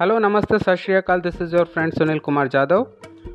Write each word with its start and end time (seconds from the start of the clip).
Hello, 0.00 0.16
Namaste, 0.16 0.62
Sat 0.62 0.78
Shri. 0.78 1.00
This 1.24 1.40
is 1.40 1.52
your 1.52 1.66
friend 1.66 1.92
Sunil 1.92 2.22
Kumar 2.22 2.48
Jadhav. 2.48 2.86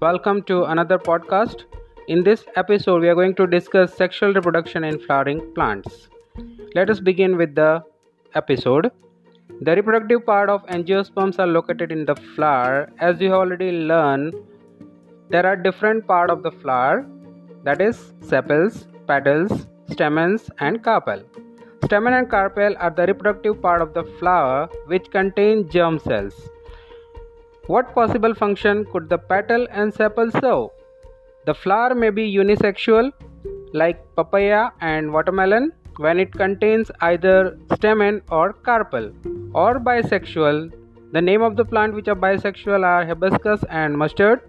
Welcome 0.00 0.40
to 0.44 0.62
another 0.66 0.98
podcast. 0.98 1.64
In 2.06 2.22
this 2.22 2.44
episode, 2.54 3.02
we 3.02 3.08
are 3.08 3.16
going 3.16 3.34
to 3.34 3.48
discuss 3.48 3.92
sexual 3.92 4.32
reproduction 4.32 4.84
in 4.84 5.00
flowering 5.00 5.40
plants. 5.56 6.08
Let 6.76 6.90
us 6.90 7.00
begin 7.00 7.36
with 7.36 7.56
the 7.56 7.82
episode. 8.36 8.92
The 9.62 9.74
reproductive 9.74 10.24
part 10.24 10.48
of 10.48 10.64
angiosperms 10.66 11.40
are 11.40 11.48
located 11.48 11.90
in 11.90 12.04
the 12.04 12.14
flower. 12.36 12.88
As 13.00 13.20
you 13.20 13.32
already 13.32 13.72
learned, 13.72 14.36
there 15.30 15.44
are 15.44 15.56
different 15.56 16.06
part 16.06 16.30
of 16.30 16.44
the 16.44 16.52
flower 16.52 17.04
that 17.64 17.80
is 17.80 18.12
sepals, 18.20 18.86
petals, 19.08 19.66
stamens 19.90 20.48
and 20.60 20.84
carpel. 20.84 21.24
Stamen 21.82 22.14
and 22.14 22.30
carpel 22.30 22.74
are 22.78 22.90
the 22.90 23.06
reproductive 23.06 23.60
part 23.60 23.82
of 23.82 23.94
the 23.94 24.04
flower 24.18 24.68
which 24.86 25.10
contain 25.10 25.68
germ 25.68 25.98
cells. 25.98 26.34
What 27.66 27.94
possible 27.94 28.34
function 28.34 28.84
could 28.92 29.08
the 29.08 29.18
petal 29.18 29.66
and 29.70 29.92
sepal 29.92 30.30
serve? 30.40 30.70
The 31.46 31.54
flower 31.54 31.94
may 31.94 32.10
be 32.10 32.34
unisexual 32.34 33.12
like 33.72 34.02
papaya 34.16 34.70
and 34.80 35.12
watermelon 35.12 35.72
when 35.96 36.18
it 36.18 36.32
contains 36.32 36.90
either 37.00 37.58
stamen 37.74 38.22
or 38.30 38.52
carpel 38.52 39.12
or 39.54 39.78
bisexual. 39.78 40.72
The 41.12 41.22
name 41.22 41.42
of 41.42 41.56
the 41.56 41.64
plant 41.64 41.94
which 41.94 42.08
are 42.08 42.16
bisexual 42.16 42.84
are 42.84 43.04
hibiscus 43.06 43.64
and 43.68 43.96
mustard. 43.96 44.40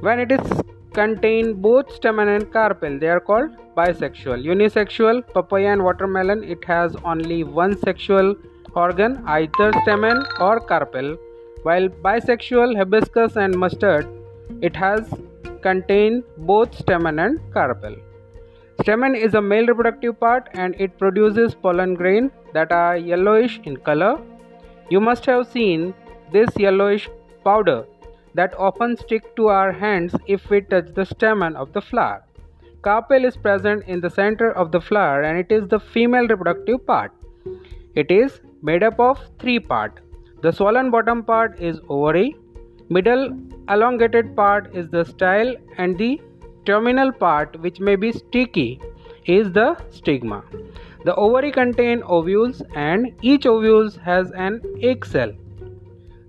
When 0.00 0.20
it 0.20 0.32
is 0.32 0.62
contain 0.98 1.52
both 1.66 1.92
stamen 1.94 2.28
and 2.34 2.50
carpel, 2.52 2.98
they 2.98 3.08
are 3.08 3.20
called 3.20 3.50
bisexual. 3.76 4.44
Unisexual, 4.52 5.22
papaya 5.34 5.72
and 5.72 5.84
watermelon, 5.84 6.42
it 6.42 6.64
has 6.64 6.96
only 7.04 7.44
one 7.44 7.76
sexual 7.78 8.34
organ, 8.74 9.22
either 9.26 9.72
stamen 9.82 10.24
or 10.40 10.60
carpel, 10.60 11.16
while 11.62 11.88
bisexual, 12.06 12.76
hibiscus 12.76 13.36
and 13.36 13.56
mustard, 13.56 14.06
it 14.62 14.76
has 14.76 15.12
contain 15.62 16.22
both 16.38 16.78
stamen 16.78 17.18
and 17.18 17.40
carpel. 17.52 17.96
Stamen 18.82 19.14
is 19.14 19.34
a 19.34 19.42
male 19.42 19.66
reproductive 19.66 20.18
part 20.20 20.48
and 20.54 20.74
it 20.78 20.98
produces 20.98 21.54
pollen 21.54 21.94
grain 21.94 22.30
that 22.54 22.72
are 22.72 22.96
yellowish 22.96 23.60
in 23.64 23.76
color. 23.76 24.18
You 24.90 25.00
must 25.00 25.26
have 25.26 25.46
seen 25.48 25.94
this 26.32 26.48
yellowish 26.56 27.08
powder 27.44 27.84
that 28.36 28.54
often 28.68 28.96
stick 28.96 29.34
to 29.36 29.48
our 29.48 29.72
hands 29.72 30.14
if 30.26 30.48
we 30.50 30.60
touch 30.60 30.88
the 30.94 31.04
stamen 31.04 31.56
of 31.56 31.72
the 31.72 31.80
flower. 31.80 32.22
Carpel 32.82 33.24
is 33.24 33.36
present 33.36 33.84
in 33.86 34.00
the 34.00 34.10
center 34.10 34.50
of 34.52 34.72
the 34.72 34.80
flower 34.80 35.22
and 35.22 35.38
it 35.38 35.50
is 35.50 35.68
the 35.68 35.80
female 35.80 36.28
reproductive 36.28 36.86
part. 36.86 37.12
It 37.94 38.10
is 38.10 38.40
made 38.62 38.82
up 38.82 39.00
of 39.00 39.18
three 39.40 39.58
parts. 39.58 40.02
The 40.42 40.52
swollen 40.52 40.90
bottom 40.90 41.22
part 41.24 41.58
is 41.58 41.80
ovary, 41.88 42.36
middle 42.88 43.36
elongated 43.68 44.36
part 44.36 44.74
is 44.74 44.88
the 44.88 45.04
style 45.04 45.54
and 45.78 45.98
the 45.98 46.20
terminal 46.66 47.10
part 47.12 47.58
which 47.60 47.80
may 47.80 47.96
be 47.96 48.12
sticky 48.12 48.80
is 49.24 49.50
the 49.52 49.76
stigma. 49.90 50.44
The 51.04 51.14
ovary 51.14 51.50
contain 51.52 52.02
ovules 52.02 52.62
and 52.74 53.12
each 53.22 53.46
ovule 53.46 53.90
has 54.04 54.30
an 54.32 54.60
egg 54.82 55.06
cell. 55.06 55.32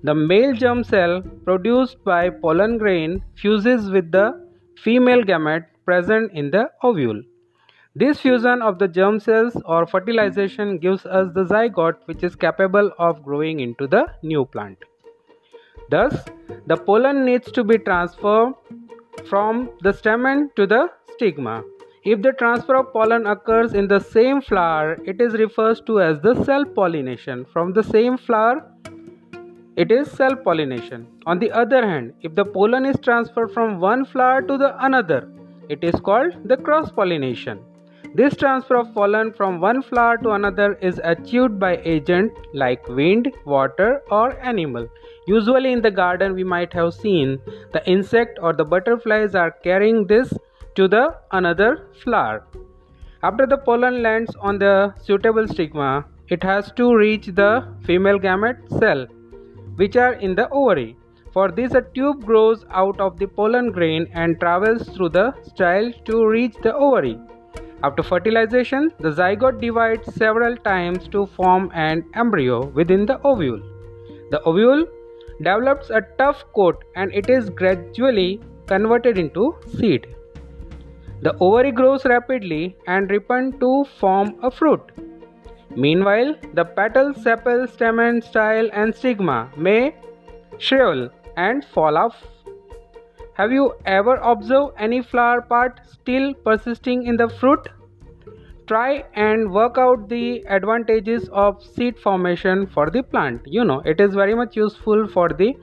The 0.04 0.14
male 0.14 0.54
germ 0.54 0.84
cell 0.84 1.22
produced 1.44 2.04
by 2.04 2.30
pollen 2.30 2.78
grain 2.78 3.24
fuses 3.36 3.90
with 3.90 4.12
the 4.12 4.48
female 4.84 5.24
gamete 5.24 5.66
present 5.86 6.32
in 6.34 6.52
the 6.52 6.70
ovule. 6.84 7.22
This 7.96 8.20
fusion 8.20 8.62
of 8.62 8.78
the 8.78 8.88
germ 8.88 9.20
cells 9.20 9.58
or 9.66 9.88
fertilization 9.88 10.78
gives 10.78 11.06
us 11.06 11.30
the 11.34 11.46
zygote 11.46 11.98
which 12.06 12.24
is 12.24 12.36
capable 12.36 12.92
of 13.00 13.24
growing 13.24 13.60
into 13.60 13.88
the 13.88 14.06
new 14.22 14.46
plant. 14.46 14.78
Thus, 15.90 16.26
the 16.68 16.78
pollen 16.78 17.26
needs 17.26 17.52
to 17.54 17.64
be 17.64 17.80
transferred 17.80 18.54
from 19.28 19.70
the 19.82 19.94
stamen 19.94 20.52
to 20.58 20.68
the 20.68 20.90
stigma. 21.14 21.64
If 22.04 22.22
the 22.22 22.34
transfer 22.34 22.76
of 22.76 22.94
pollen 22.94 23.26
occurs 23.26 23.74
in 23.74 23.88
the 23.88 24.00
same 24.00 24.42
flower, 24.42 24.98
it 25.06 25.20
is 25.20 25.34
referred 25.34 25.86
to 25.88 26.00
as 26.00 26.22
the 26.22 26.36
self 26.44 26.68
pollination. 26.76 27.46
From 27.52 27.74
the 27.74 27.84
same 27.84 28.18
flower, 28.18 28.64
it 29.84 29.92
is 29.92 30.10
self 30.10 30.44
pollination. 30.44 31.06
On 31.28 31.38
the 31.38 31.52
other 31.52 31.88
hand, 31.88 32.14
if 32.22 32.34
the 32.34 32.44
pollen 32.44 32.86
is 32.86 33.00
transferred 33.00 33.52
from 33.52 33.80
one 33.80 34.06
flower 34.06 34.42
to 34.42 34.58
the 34.58 34.70
another, 34.84 35.30
it 35.70 35.84
is 35.84 36.00
called 36.08 36.38
the 36.46 36.58
cross 36.58 36.92
pollination. 36.92 37.60
This 38.16 38.36
transfer 38.36 38.78
of 38.78 38.94
pollen 38.96 39.34
from 39.34 39.60
one 39.62 39.84
flower 39.84 40.18
to 40.24 40.32
another 40.32 40.74
is 40.82 41.00
achieved 41.04 41.60
by 41.60 41.78
agent 41.84 42.32
like 42.56 42.88
wind, 42.88 43.32
water 43.46 44.02
or 44.10 44.40
animal. 44.42 44.88
Usually 45.28 45.74
in 45.74 45.82
the 45.82 45.92
garden 45.92 46.34
we 46.34 46.44
might 46.44 46.74
have 46.74 46.94
seen 46.96 47.38
the 47.74 47.84
insect 47.88 48.40
or 48.42 48.54
the 48.54 48.66
butterflies 48.66 49.36
are 49.36 49.52
carrying 49.52 50.08
this 50.08 50.34
to 50.74 50.88
the 50.88 51.04
another 51.32 51.90
flower. 52.04 52.48
After 53.22 53.46
the 53.46 53.58
pollen 53.58 54.02
lands 54.02 54.36
on 54.40 54.58
the 54.58 54.96
suitable 55.04 55.48
stigma, 55.48 56.06
it 56.30 56.42
has 56.42 56.72
to 56.78 56.96
reach 56.96 57.28
the 57.28 57.52
female 57.86 58.20
gamete 58.20 58.80
cell 58.80 59.06
which 59.78 59.96
are 59.96 60.14
in 60.14 60.36
the 60.36 60.50
ovary. 60.50 60.98
For 61.32 61.50
this, 61.52 61.74
a 61.74 61.82
tube 61.82 62.26
grows 62.26 62.66
out 62.72 63.00
of 63.00 63.18
the 63.20 63.28
pollen 63.28 63.72
grain 63.72 64.08
and 64.14 64.40
travels 64.40 64.90
through 64.90 65.10
the 65.10 65.34
style 65.44 65.92
to 66.06 66.28
reach 66.28 66.56
the 66.64 66.76
ovary. 66.76 67.18
After 67.84 68.02
fertilization, 68.02 68.92
the 69.00 69.12
zygote 69.12 69.62
divides 69.62 70.14
several 70.16 70.58
times 70.58 71.08
to 71.10 71.28
form 71.28 71.72
an 71.76 72.06
embryo 72.16 72.66
within 72.68 73.06
the 73.06 73.22
ovule. 73.22 73.62
The 74.32 74.42
ovule 74.44 74.88
develops 75.38 75.92
a 75.92 76.02
tough 76.18 76.44
coat 76.56 76.84
and 76.96 77.14
it 77.14 77.30
is 77.30 77.52
gradually 77.52 78.42
converted 78.66 79.20
into 79.20 79.56
seed. 79.78 80.08
The 81.22 81.36
ovary 81.40 81.72
grows 81.72 82.04
rapidly 82.06 82.76
and 82.88 83.12
ripens 83.12 83.56
to 83.60 83.86
form 84.00 84.36
a 84.42 84.50
fruit. 84.50 84.82
Meanwhile, 85.76 86.36
the 86.54 86.66
petal, 86.66 87.14
sepal, 87.14 87.70
stamen, 87.72 88.22
style, 88.22 88.70
and 88.74 88.96
stigma 88.96 89.52
may 89.56 89.96
shrivel 90.58 91.10
and 91.36 91.64
fall 91.66 91.98
off. 91.98 92.16
Have 93.34 93.52
you 93.52 93.76
ever 93.86 94.16
observed 94.16 94.74
any 94.78 95.02
flower 95.02 95.42
part 95.42 95.82
still 95.86 96.34
persisting 96.34 97.06
in 97.06 97.18
the 97.18 97.30
fruit? 97.30 97.68
Try 98.66 99.06
and 99.14 99.52
work 99.52 99.78
out 99.78 100.10
the 100.10 100.44
advantages 100.48 101.30
of 101.32 101.64
seed 101.64 102.00
formation 102.00 102.66
for 102.68 102.90
the 102.90 103.04
plant. 103.04 103.42
You 103.46 103.64
know, 103.64 103.82
it 103.86 104.02
is 104.02 104.16
very 104.16 104.34
much 104.34 104.56
useful 104.56 105.08
for 105.08 105.30
the 105.30 105.56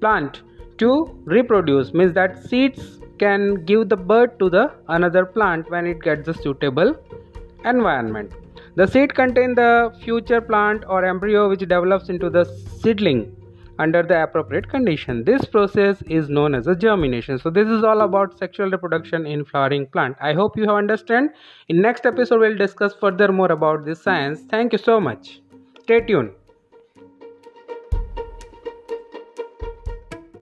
plant 0.00 0.42
to 0.78 1.16
reproduce 1.24 1.94
means 1.94 2.12
that 2.14 2.42
seeds 2.44 2.98
can 3.18 3.64
give 3.64 3.88
the 3.88 3.96
birth 3.96 4.36
to 4.38 4.50
the 4.50 4.72
another 4.88 5.24
plant 5.24 5.70
when 5.70 5.86
it 5.86 6.02
gets 6.02 6.26
a 6.28 6.34
suitable 6.34 6.94
environment. 7.64 8.32
The 8.74 8.86
seed 8.86 9.14
contain 9.14 9.54
the 9.54 9.94
future 10.02 10.40
plant 10.40 10.84
or 10.88 11.04
embryo 11.04 11.48
which 11.48 11.60
develops 11.60 12.08
into 12.08 12.30
the 12.30 12.44
seedling 12.80 13.36
under 13.78 14.02
the 14.02 14.22
appropriate 14.22 14.68
condition. 14.68 15.24
This 15.24 15.44
process 15.44 16.02
is 16.08 16.28
known 16.30 16.54
as 16.54 16.66
a 16.66 16.74
germination. 16.74 17.38
So 17.38 17.50
this 17.50 17.68
is 17.68 17.84
all 17.84 18.00
about 18.00 18.38
sexual 18.38 18.70
reproduction 18.70 19.26
in 19.26 19.44
flowering 19.44 19.86
plant. 19.86 20.16
I 20.20 20.32
hope 20.32 20.56
you 20.56 20.66
have 20.68 20.76
understand. 20.76 21.30
In 21.68 21.82
next 21.82 22.06
episode 22.06 22.40
we'll 22.40 22.56
discuss 22.56 22.94
further 22.94 23.30
more 23.30 23.52
about 23.52 23.84
this 23.84 24.02
science. 24.02 24.40
Thank 24.48 24.72
you 24.72 24.78
so 24.78 25.00
much. 25.00 25.40
Stay 25.82 26.00
tuned. 26.00 26.30